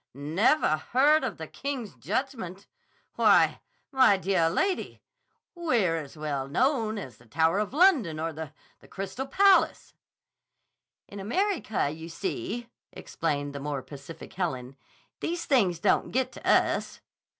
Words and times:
_Nevah 0.19 0.79
heard 0.93 1.23
of 1.23 1.37
the 1.37 1.45
King's 1.45 1.93
Judgment? 1.93 2.65
Why, 3.17 3.61
my 3.91 4.17
deah 4.17 4.49
lady, 4.49 4.99
we're 5.53 5.97
as 5.97 6.17
well 6.17 6.47
known 6.47 6.97
as 6.97 7.17
the 7.17 7.27
Tower 7.27 7.59
of 7.59 7.71
London 7.71 8.19
or 8.19 8.33
the—the 8.33 8.87
Crystal 8.87 9.27
Palace." 9.27 9.93
"In 11.07 11.19
America, 11.19 11.91
you 11.91 12.09
see," 12.09 12.67
explained 12.91 13.53
the 13.53 13.59
more 13.59 13.83
pacific 13.83 14.33
Helen, 14.33 14.75
"these 15.19 15.45
things 15.45 15.77
don't 15.77 16.09
get 16.09 16.31
to 16.31 16.49
us." 16.49 17.01